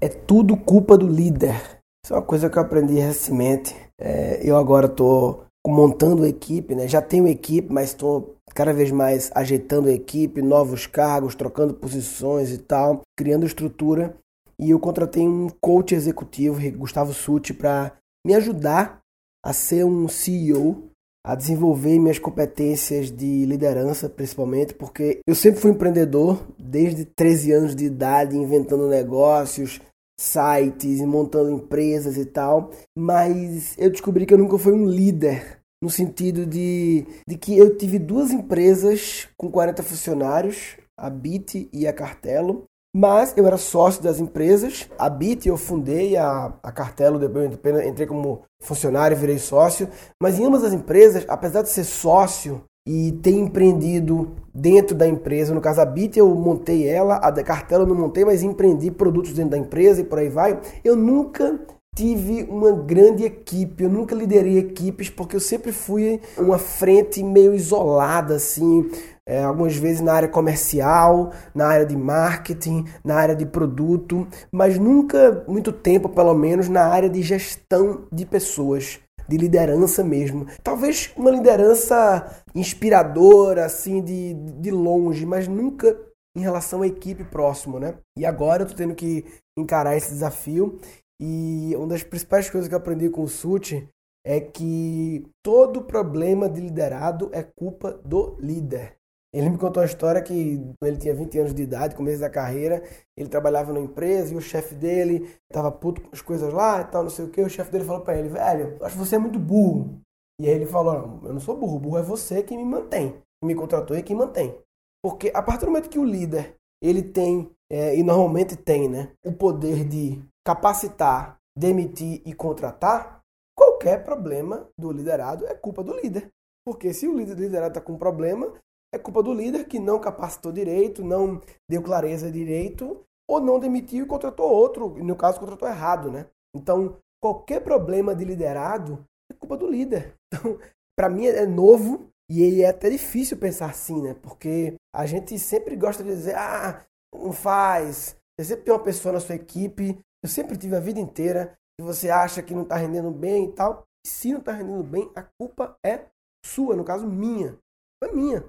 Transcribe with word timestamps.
é 0.00 0.08
tudo 0.08 0.56
culpa 0.56 0.96
do 0.96 1.06
líder. 1.06 1.80
Isso 2.04 2.14
é 2.14 2.16
uma 2.16 2.22
coisa 2.22 2.48
que 2.48 2.56
eu 2.56 2.62
aprendi 2.62 2.94
recentemente. 2.94 3.74
É, 4.00 4.40
eu 4.42 4.56
agora 4.56 4.86
estou 4.86 5.44
montando 5.66 6.26
equipe, 6.26 6.74
né? 6.74 6.88
Já 6.88 7.02
tenho 7.02 7.28
equipe, 7.28 7.72
mas 7.72 7.90
estou 7.90 8.36
cada 8.54 8.72
vez 8.72 8.90
mais 8.90 9.30
ajeitando 9.34 9.88
a 9.88 9.92
equipe, 9.92 10.40
novos 10.40 10.86
cargos, 10.86 11.34
trocando 11.34 11.74
posições 11.74 12.50
e 12.50 12.58
tal, 12.58 13.02
criando 13.16 13.46
estrutura. 13.46 14.16
E 14.60 14.70
eu 14.70 14.80
contratei 14.80 15.26
um 15.26 15.48
coach 15.60 15.94
executivo, 15.94 16.58
Gustavo 16.76 17.12
Sutti, 17.12 17.52
para 17.52 17.92
me 18.26 18.34
ajudar 18.34 19.00
a 19.44 19.52
ser 19.52 19.84
um 19.84 20.08
CEO, 20.08 20.90
a 21.24 21.34
desenvolver 21.34 21.98
minhas 21.98 22.18
competências 22.18 23.10
de 23.10 23.44
liderança, 23.44 24.08
principalmente, 24.08 24.74
porque 24.74 25.20
eu 25.26 25.34
sempre 25.34 25.60
fui 25.60 25.70
empreendedor, 25.70 26.40
desde 26.58 27.04
13 27.04 27.52
anos 27.52 27.76
de 27.76 27.84
idade, 27.84 28.36
inventando 28.36 28.88
negócios, 28.88 29.80
sites, 30.18 31.00
montando 31.02 31.50
empresas 31.50 32.16
e 32.16 32.24
tal, 32.24 32.70
mas 32.96 33.74
eu 33.78 33.90
descobri 33.90 34.26
que 34.26 34.34
eu 34.34 34.38
nunca 34.38 34.58
fui 34.58 34.72
um 34.72 34.86
líder 34.86 35.58
no 35.80 35.88
sentido 35.88 36.44
de, 36.44 37.06
de 37.26 37.38
que 37.38 37.56
eu 37.56 37.76
tive 37.76 37.98
duas 37.98 38.32
empresas 38.32 39.28
com 39.36 39.50
40 39.50 39.82
funcionários, 39.82 40.76
a 40.98 41.08
Bit 41.08 41.68
e 41.72 41.86
a 41.86 41.92
Cartelo, 41.92 42.64
mas 42.94 43.32
eu 43.36 43.46
era 43.46 43.56
sócio 43.56 44.02
das 44.02 44.18
empresas. 44.18 44.88
A 44.98 45.08
Bit 45.08 45.46
eu 45.46 45.56
fundei, 45.56 46.16
a, 46.16 46.52
a 46.62 46.72
Cartelo 46.72 47.18
depois 47.18 47.56
eu 47.62 47.88
entrei 47.88 48.08
como 48.08 48.42
funcionário 48.60 49.16
e 49.16 49.20
virei 49.20 49.38
sócio. 49.38 49.88
Mas 50.20 50.38
em 50.38 50.44
ambas 50.44 50.64
as 50.64 50.72
empresas, 50.72 51.24
apesar 51.28 51.62
de 51.62 51.68
ser 51.68 51.84
sócio 51.84 52.64
e 52.88 53.12
ter 53.20 53.32
empreendido 53.32 54.30
dentro 54.54 54.96
da 54.96 55.06
empresa, 55.06 55.52
no 55.52 55.60
caso 55.60 55.78
a 55.78 55.84
Bit 55.84 56.18
eu 56.18 56.34
montei 56.34 56.88
ela, 56.88 57.20
a 57.22 57.30
da 57.30 57.44
Cartelo 57.44 57.82
eu 57.82 57.86
não 57.86 57.94
montei, 57.94 58.24
mas 58.24 58.42
empreendi 58.42 58.90
produtos 58.90 59.34
dentro 59.34 59.50
da 59.50 59.58
empresa 59.58 60.00
e 60.00 60.04
por 60.04 60.18
aí 60.18 60.30
vai. 60.30 60.58
Eu 60.82 60.96
nunca 60.96 61.60
tive 61.94 62.46
uma 62.48 62.72
grande 62.72 63.24
equipe, 63.24 63.84
eu 63.84 63.90
nunca 63.90 64.14
liderei 64.14 64.56
equipes 64.56 65.10
porque 65.10 65.36
eu 65.36 65.40
sempre 65.40 65.70
fui 65.70 66.18
uma 66.38 66.56
frente 66.56 67.22
meio 67.22 67.52
isolada, 67.54 68.36
assim, 68.36 68.90
é, 69.26 69.44
algumas 69.44 69.76
vezes 69.76 70.00
na 70.00 70.14
área 70.14 70.28
comercial, 70.28 71.30
na 71.54 71.66
área 71.66 71.84
de 71.84 71.94
marketing, 71.94 72.86
na 73.04 73.16
área 73.16 73.36
de 73.36 73.44
produto, 73.44 74.26
mas 74.50 74.78
nunca, 74.78 75.44
muito 75.46 75.72
tempo 75.72 76.08
pelo 76.08 76.32
menos, 76.32 76.70
na 76.70 76.86
área 76.86 77.10
de 77.10 77.20
gestão 77.20 78.06
de 78.10 78.24
pessoas, 78.24 78.98
de 79.28 79.36
liderança 79.36 80.02
mesmo. 80.02 80.46
Talvez 80.62 81.12
uma 81.16 81.30
liderança 81.30 82.42
inspiradora, 82.54 83.64
assim, 83.64 84.02
de, 84.02 84.34
de 84.34 84.70
longe, 84.70 85.26
mas 85.26 85.46
nunca 85.46 85.96
em 86.36 86.40
relação 86.40 86.82
à 86.82 86.86
equipe 86.86 87.24
próximo, 87.24 87.78
né? 87.78 87.98
E 88.16 88.24
agora 88.24 88.62
eu 88.62 88.68
tô 88.68 88.74
tendo 88.74 88.94
que 88.94 89.24
encarar 89.56 89.96
esse 89.96 90.10
desafio 90.10 90.78
e 91.20 91.72
uma 91.76 91.88
das 91.88 92.02
principais 92.02 92.48
coisas 92.48 92.68
que 92.68 92.74
eu 92.74 92.78
aprendi 92.78 93.10
com 93.10 93.22
o 93.22 93.28
Suti 93.28 93.88
é 94.24 94.40
que 94.40 95.26
todo 95.42 95.82
problema 95.82 96.48
de 96.48 96.60
liderado 96.60 97.30
é 97.32 97.42
culpa 97.42 97.92
do 98.04 98.36
líder. 98.40 98.97
Ele 99.32 99.50
me 99.50 99.58
contou 99.58 99.82
uma 99.82 99.86
história 99.86 100.22
que 100.22 100.60
ele 100.82 100.96
tinha 100.96 101.14
20 101.14 101.38
anos 101.38 101.54
de 101.54 101.62
idade, 101.62 101.94
começo 101.94 102.20
da 102.20 102.30
carreira, 102.30 102.82
ele 103.16 103.28
trabalhava 103.28 103.72
numa 103.72 103.84
empresa 103.84 104.32
e 104.32 104.36
o 104.36 104.40
chefe 104.40 104.74
dele 104.74 105.28
estava 105.50 105.70
puto 105.70 106.00
com 106.00 106.08
as 106.12 106.22
coisas 106.22 106.52
lá 106.52 106.80
e 106.80 106.84
tal, 106.86 107.02
não 107.02 107.10
sei 107.10 107.26
o 107.26 107.30
que. 107.30 107.42
O 107.42 107.50
chefe 107.50 107.70
dele 107.70 107.84
falou 107.84 108.02
para 108.02 108.18
ele: 108.18 108.28
velho, 108.30 108.82
acho 108.82 108.94
que 108.94 109.04
você 109.04 109.16
é 109.16 109.18
muito 109.18 109.38
burro. 109.38 110.00
E 110.40 110.48
aí 110.48 110.54
ele 110.54 110.66
falou: 110.66 111.20
eu 111.24 111.32
não 111.32 111.40
sou 111.40 111.56
burro, 111.56 111.78
burro 111.78 111.98
é 111.98 112.02
você 112.02 112.42
que 112.42 112.56
me 112.56 112.64
mantém, 112.64 113.12
que 113.40 113.46
me 113.46 113.54
contratou 113.54 113.96
e 113.96 114.02
que 114.02 114.14
mantém. 114.14 114.58
Porque 115.02 115.30
a 115.34 115.42
partir 115.42 115.66
do 115.66 115.72
momento 115.72 115.90
que 115.90 115.98
o 115.98 116.04
líder 116.04 116.54
ele 116.82 117.02
tem, 117.02 117.50
é, 117.70 117.96
e 117.96 118.02
normalmente 118.02 118.56
tem, 118.56 118.88
né, 118.88 119.12
o 119.24 119.32
poder 119.32 119.84
de 119.84 120.22
capacitar, 120.46 121.36
demitir 121.56 122.22
e 122.24 122.32
contratar, 122.32 123.20
qualquer 123.56 124.04
problema 124.04 124.68
do 124.78 124.90
liderado 124.90 125.46
é 125.46 125.54
culpa 125.54 125.82
do 125.82 125.92
líder. 125.92 126.28
Porque 126.64 126.92
se 126.92 127.06
o 127.06 127.16
líder 127.16 127.36
liderado 127.36 127.78
está 127.78 127.80
com 127.80 127.94
um 127.94 127.98
problema, 127.98 128.52
é 128.94 128.98
culpa 128.98 129.22
do 129.22 129.32
líder 129.32 129.66
que 129.66 129.78
não 129.78 130.00
capacitou 130.00 130.52
direito, 130.52 131.04
não 131.04 131.40
deu 131.68 131.82
clareza 131.82 132.30
direito, 132.30 133.02
ou 133.28 133.40
não 133.40 133.58
demitiu 133.58 134.04
e 134.04 134.08
contratou 134.08 134.50
outro, 134.50 134.88
no 135.02 135.16
caso 135.16 135.40
contratou 135.40 135.68
errado, 135.68 136.10
né? 136.10 136.26
Então, 136.56 136.96
qualquer 137.22 137.60
problema 137.60 138.14
de 138.14 138.24
liderado 138.24 139.04
é 139.30 139.34
culpa 139.34 139.56
do 139.56 139.66
líder. 139.66 140.14
Então, 140.30 140.58
para 140.94 141.08
mim 141.08 141.26
é 141.26 141.46
novo 141.46 142.10
e 142.30 142.62
é 142.62 142.68
até 142.68 142.90
difícil 142.90 143.38
pensar 143.38 143.70
assim, 143.70 144.02
né? 144.02 144.14
Porque 144.14 144.74
a 144.94 145.06
gente 145.06 145.38
sempre 145.38 145.74
gosta 145.74 146.02
de 146.02 146.10
dizer, 146.10 146.34
ah, 146.36 146.84
não 147.14 147.32
faz. 147.32 148.14
Você 148.36 148.48
sempre 148.48 148.64
tem 148.64 148.74
uma 148.74 148.82
pessoa 148.82 149.14
na 149.14 149.20
sua 149.20 149.36
equipe 149.36 149.98
eu 150.22 150.28
sempre 150.28 150.56
tive 150.56 150.74
a 150.76 150.80
vida 150.80 150.98
inteira 150.98 151.56
e 151.80 151.82
você 151.82 152.10
acha 152.10 152.42
que 152.42 152.54
não 152.54 152.62
está 152.62 152.76
rendendo 152.76 153.10
bem 153.10 153.46
e 153.46 153.52
tal. 153.52 153.84
Se 154.04 154.32
não 154.32 154.40
está 154.40 154.52
rendendo 154.52 154.82
bem, 154.82 155.10
a 155.14 155.22
culpa 155.22 155.76
é 155.84 156.06
sua, 156.44 156.74
no 156.74 156.84
caso 156.84 157.06
minha. 157.06 157.58
É 158.02 158.12
minha. 158.12 158.44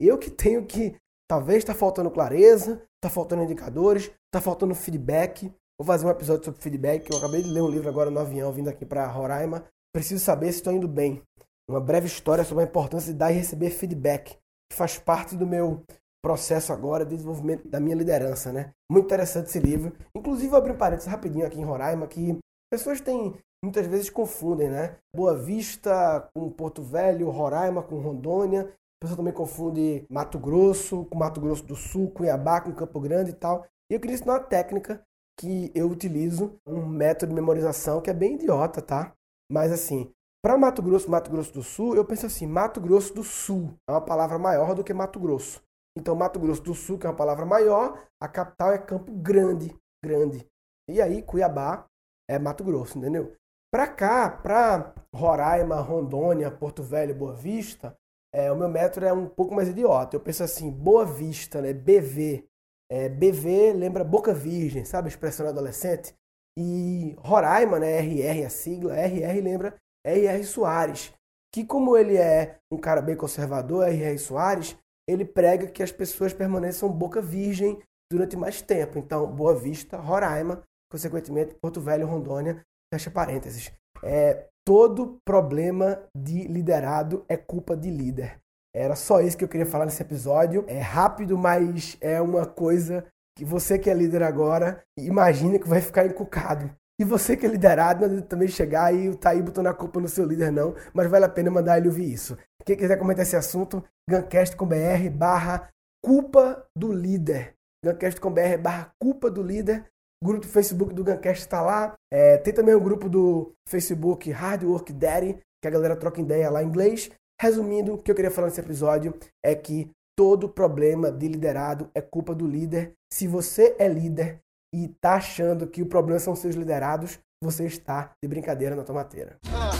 Eu 0.00 0.18
que 0.18 0.30
tenho 0.30 0.64
que. 0.64 0.96
Talvez 1.28 1.58
está 1.58 1.74
faltando 1.74 2.10
clareza, 2.10 2.82
está 2.96 3.10
faltando 3.10 3.42
indicadores, 3.42 4.10
está 4.26 4.40
faltando 4.40 4.74
feedback. 4.74 5.52
Vou 5.78 5.86
fazer 5.86 6.06
um 6.06 6.10
episódio 6.10 6.44
sobre 6.44 6.60
feedback. 6.60 7.10
Eu 7.10 7.18
acabei 7.18 7.42
de 7.42 7.50
ler 7.50 7.62
um 7.62 7.68
livro 7.68 7.88
agora 7.88 8.10
no 8.10 8.18
avião, 8.18 8.52
vindo 8.52 8.68
aqui 8.68 8.86
para 8.86 9.06
Roraima. 9.06 9.64
Preciso 9.92 10.24
saber 10.24 10.52
se 10.52 10.58
estou 10.58 10.72
indo 10.72 10.88
bem. 10.88 11.22
Uma 11.68 11.80
breve 11.80 12.06
história 12.06 12.44
sobre 12.44 12.64
a 12.64 12.66
importância 12.66 13.12
de 13.12 13.18
dar 13.18 13.30
e 13.30 13.34
receber 13.34 13.70
feedback. 13.70 14.38
Que 14.70 14.76
faz 14.76 14.98
parte 14.98 15.36
do 15.36 15.46
meu 15.46 15.84
processo 16.22 16.72
agora 16.72 17.04
de 17.04 17.14
desenvolvimento 17.14 17.68
da 17.68 17.78
minha 17.78 17.96
liderança, 17.96 18.52
né? 18.52 18.72
Muito 18.90 19.06
interessante 19.06 19.46
esse 19.46 19.58
livro. 19.58 19.92
Inclusive, 20.16 20.48
vou 20.48 20.58
abrir 20.58 20.72
um 20.72 20.78
parênteses 20.78 21.10
rapidinho 21.10 21.46
aqui 21.46 21.60
em 21.60 21.64
Roraima, 21.64 22.06
que 22.06 22.38
pessoas 22.70 23.00
têm, 23.00 23.34
muitas 23.62 23.86
vezes 23.86 24.10
confundem, 24.10 24.68
né? 24.68 24.96
Boa 25.14 25.36
Vista 25.36 26.28
com 26.34 26.50
Porto 26.50 26.82
Velho, 26.82 27.30
Roraima 27.30 27.82
com 27.82 28.00
Rondônia. 28.00 28.72
A 29.00 29.04
pessoa 29.04 29.16
também 29.16 29.32
confunde 29.32 30.04
Mato 30.10 30.38
Grosso 30.38 31.04
com 31.06 31.16
Mato 31.16 31.40
Grosso 31.40 31.64
do 31.64 31.76
Sul, 31.76 32.10
Cuiabá 32.10 32.60
com 32.60 32.74
Campo 32.74 33.00
Grande 33.00 33.30
e 33.30 33.34
tal. 33.34 33.64
E 33.90 33.94
eu 33.94 34.00
queria 34.00 34.16
ensinar 34.16 34.34
uma 34.34 34.44
técnica 34.44 35.02
que 35.38 35.70
eu 35.72 35.88
utilizo, 35.88 36.58
um 36.66 36.84
método 36.84 37.30
de 37.30 37.40
memorização 37.40 38.00
que 38.00 38.10
é 38.10 38.12
bem 38.14 38.34
idiota, 38.34 38.82
tá? 38.82 39.14
Mas 39.50 39.70
assim, 39.70 40.12
para 40.44 40.58
Mato 40.58 40.82
Grosso, 40.82 41.10
Mato 41.10 41.30
Grosso 41.30 41.52
do 41.52 41.62
Sul, 41.62 41.94
eu 41.94 42.04
penso 42.04 42.26
assim, 42.26 42.46
Mato 42.46 42.80
Grosso 42.80 43.14
do 43.14 43.22
Sul 43.22 43.74
é 43.88 43.92
uma 43.92 44.00
palavra 44.00 44.38
maior 44.38 44.74
do 44.74 44.82
que 44.82 44.92
Mato 44.92 45.20
Grosso. 45.20 45.62
Então, 45.96 46.14
Mato 46.14 46.38
Grosso 46.38 46.62
do 46.62 46.74
Sul, 46.74 46.96
que 46.96 47.06
é 47.06 47.10
uma 47.10 47.16
palavra 47.16 47.44
maior, 47.44 48.04
a 48.22 48.28
capital 48.28 48.72
é 48.72 48.78
Campo 48.78 49.12
Grande, 49.12 49.76
grande. 50.04 50.46
E 50.88 51.00
aí, 51.00 51.22
Cuiabá 51.22 51.86
é 52.30 52.38
Mato 52.38 52.62
Grosso, 52.62 52.98
entendeu? 52.98 53.34
Para 53.72 53.88
cá, 53.88 54.30
para 54.30 54.94
Roraima, 55.14 55.80
Rondônia, 55.80 56.50
Porto 56.50 56.82
Velho, 56.82 57.14
Boa 57.14 57.34
Vista, 57.34 57.96
é, 58.34 58.52
o 58.52 58.56
meu 58.56 58.68
método 58.68 59.06
é 59.06 59.12
um 59.12 59.26
pouco 59.26 59.54
mais 59.54 59.68
idiota. 59.68 60.16
Eu 60.16 60.20
penso 60.20 60.42
assim, 60.42 60.70
Boa 60.70 61.04
Vista, 61.04 61.60
né? 61.60 61.72
BV. 61.72 62.44
É, 62.90 63.08
BV 63.08 63.72
lembra 63.74 64.02
Boca 64.02 64.32
Virgem, 64.32 64.84
sabe 64.84 65.08
expressão 65.08 65.46
adolescente? 65.46 66.14
E 66.58 67.14
Roraima, 67.18 67.78
né? 67.78 68.00
RR, 68.00 68.46
a 68.46 68.50
sigla, 68.50 68.96
RR 68.96 69.40
lembra 69.40 69.76
RR 70.04 70.44
Soares. 70.44 71.12
Que 71.54 71.64
como 71.64 71.96
ele 71.96 72.16
é 72.16 72.58
um 72.70 72.76
cara 72.76 73.00
bem 73.00 73.16
conservador, 73.16 73.88
RR 73.88 74.18
Soares, 74.18 74.76
ele 75.08 75.24
prega 75.24 75.66
que 75.66 75.82
as 75.82 75.92
pessoas 75.92 76.34
permaneçam 76.34 76.90
boca 76.90 77.20
virgem 77.20 77.80
durante 78.10 78.36
mais 78.36 78.60
tempo. 78.60 78.98
Então, 78.98 79.26
Boa 79.26 79.54
Vista, 79.54 79.96
Roraima, 79.96 80.62
consequentemente, 80.90 81.54
Porto 81.54 81.80
Velho, 81.80 82.06
Rondônia, 82.06 82.62
fecha 82.92 83.10
parênteses. 83.10 83.72
É, 84.02 84.46
todo 84.68 85.18
problema 85.24 85.98
de 86.14 86.46
liderado 86.46 87.24
é 87.26 87.38
culpa 87.38 87.74
de 87.74 87.90
líder. 87.90 88.38
Era 88.76 88.94
só 88.94 89.18
isso 89.18 89.34
que 89.34 89.42
eu 89.42 89.48
queria 89.48 89.64
falar 89.64 89.86
nesse 89.86 90.02
episódio. 90.02 90.62
É 90.68 90.78
rápido, 90.78 91.38
mas 91.38 91.96
é 92.02 92.20
uma 92.20 92.44
coisa 92.44 93.06
que 93.34 93.46
você 93.46 93.78
que 93.78 93.88
é 93.88 93.94
líder 93.94 94.22
agora, 94.22 94.84
imagina 94.98 95.58
que 95.58 95.66
vai 95.66 95.80
ficar 95.80 96.04
encucado. 96.04 96.70
E 97.00 97.04
você 97.04 97.34
que 97.34 97.46
é 97.46 97.48
liderado, 97.48 98.06
não 98.06 98.20
também 98.20 98.46
chegar 98.46 98.94
e 98.94 99.16
tá 99.16 99.30
aí 99.30 99.40
botando 99.40 99.68
a 99.68 99.74
culpa 99.74 100.00
no 100.00 100.08
seu 100.08 100.26
líder, 100.26 100.52
não. 100.52 100.74
Mas 100.92 101.08
vale 101.08 101.24
a 101.24 101.30
pena 101.30 101.50
mandar 101.50 101.78
ele 101.78 101.88
ouvir 101.88 102.12
isso. 102.12 102.36
Quem 102.62 102.76
quiser 102.76 102.98
comentar 102.98 103.22
esse 103.22 103.36
assunto, 103.36 103.82
gancast.com.br 104.06 105.10
barra 105.14 105.70
culpa 106.04 106.62
do 106.76 106.92
líder. 106.92 107.54
gancast.com.br 107.82 108.58
barra 108.60 108.90
culpa 109.00 109.30
do 109.30 109.42
líder. 109.42 109.86
O 110.22 110.26
grupo 110.26 110.46
do 110.46 110.48
Facebook 110.48 110.94
do 110.94 111.04
Gancast 111.04 111.42
está 111.42 111.60
lá. 111.60 111.94
É, 112.12 112.36
tem 112.38 112.52
também 112.52 112.74
o 112.74 112.80
grupo 112.80 113.08
do 113.08 113.52
Facebook 113.68 114.30
Hard 114.30 114.64
Work 114.64 114.92
Daddy, 114.92 115.38
que 115.62 115.68
a 115.68 115.70
galera 115.70 115.96
troca 115.96 116.20
ideia 116.20 116.50
lá 116.50 116.62
em 116.62 116.66
inglês. 116.66 117.10
Resumindo, 117.40 117.94
o 117.94 117.98
que 117.98 118.10
eu 118.10 118.14
queria 118.14 118.30
falar 118.30 118.48
nesse 118.48 118.60
episódio 118.60 119.14
é 119.44 119.54
que 119.54 119.90
todo 120.16 120.48
problema 120.48 121.12
de 121.12 121.28
liderado 121.28 121.88
é 121.94 122.00
culpa 122.00 122.34
do 122.34 122.46
líder. 122.46 122.92
Se 123.12 123.28
você 123.28 123.76
é 123.78 123.86
líder, 123.86 124.40
e 124.74 124.88
tá 125.00 125.14
achando 125.14 125.66
que 125.66 125.82
o 125.82 125.86
problema 125.86 126.18
são 126.20 126.36
seus 126.36 126.54
liderados, 126.54 127.18
você 127.42 127.64
está 127.64 128.10
de 128.22 128.28
brincadeira 128.28 128.74
na 128.74 128.82
tomateira. 128.82 129.36
Ah, 129.52 129.70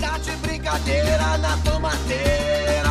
tá 0.00 0.18
de 0.18 0.30
brincadeira 0.36 1.38
na 1.38 1.56
tomateira. 1.58 2.88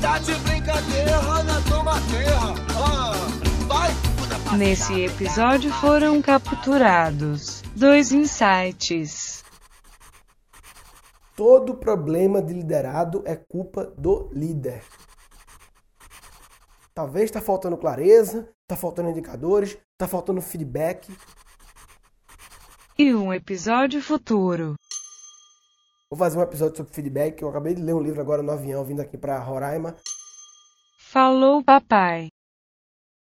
Tá 0.00 0.18
de 0.18 0.34
brincadeira 0.34 1.42
na 1.44 1.60
tomateira. 1.62 2.91
Nesse 4.58 5.06
episódio 5.06 5.72
foram 5.72 6.20
capturados 6.20 7.62
dois 7.74 8.12
insights. 8.12 9.42
Todo 11.34 11.74
problema 11.74 12.42
de 12.42 12.52
liderado 12.52 13.22
é 13.24 13.34
culpa 13.34 13.86
do 13.96 14.28
líder. 14.32 14.82
Talvez 16.94 17.24
está 17.24 17.40
faltando 17.40 17.78
clareza, 17.78 18.46
está 18.62 18.76
faltando 18.76 19.08
indicadores, 19.08 19.78
está 19.92 20.06
faltando 20.06 20.42
feedback. 20.42 21.10
E 22.98 23.14
um 23.14 23.32
episódio 23.32 24.02
futuro. 24.02 24.74
Vou 26.10 26.18
fazer 26.18 26.38
um 26.38 26.42
episódio 26.42 26.76
sobre 26.76 26.92
feedback. 26.92 27.40
Eu 27.40 27.48
acabei 27.48 27.74
de 27.74 27.80
ler 27.80 27.94
um 27.94 28.02
livro 28.02 28.20
agora 28.20 28.42
no 28.42 28.52
avião, 28.52 28.84
vindo 28.84 29.00
aqui 29.00 29.16
para 29.16 29.38
Roraima. 29.38 29.96
Falou, 30.98 31.64
papai. 31.64 32.28